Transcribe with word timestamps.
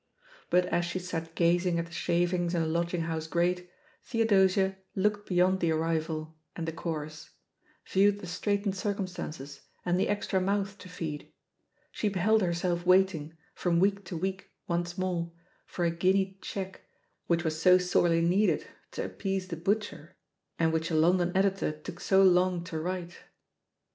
But 0.49 0.65
as 0.65 0.83
she 0.85 0.97
sat 0.97 1.35
gazing 1.35 1.77
at 1.77 1.85
the 1.85 1.91
shavings 1.91 2.55
in 2.55 2.63
the 2.63 2.67
lodging 2.67 3.01
house 3.01 3.27
grate, 3.27 3.69
Theodosia 4.03 4.77
looked 4.95 5.29
be 5.29 5.35
yond 5.35 5.59
the 5.59 5.71
arrival 5.73 6.35
and 6.55 6.67
the 6.67 6.71
chorus— 6.71 7.29
^viewed 7.87 8.19
the 8.19 8.25
straitened 8.25 8.75
circumstances 8.75 9.61
and 9.85 9.99
the 9.99 10.09
extra 10.09 10.41
mouth 10.41 10.75
to 10.79 10.89
feed; 10.89 11.31
she 11.91 12.09
beheld 12.09 12.41
herself 12.41 12.83
waiting, 12.83 13.37
from 13.53 13.79
week 13.79 14.03
to 14.05 14.17
week 14.17 14.49
once 14.67 14.97
more, 14.97 15.33
for 15.67 15.85
a 15.85 15.91
guinea 15.91 16.39
cheque 16.41 16.81
which 17.27 17.43
was 17.43 17.61
00 17.61 17.77
sorely 17.77 18.21
needed 18.21 18.65
to 18.93 19.05
appease 19.05 19.49
the 19.49 19.55
butcher 19.55 20.15
and 20.57 20.73
which 20.73 20.89
a 20.89 20.95
London 20.95 21.31
editor 21.37 21.71
took 21.71 21.99
so 21.99 22.23
long 22.23 22.63
to 22.63 22.79
write. 22.79 23.19